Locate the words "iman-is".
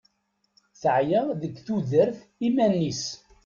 2.47-3.03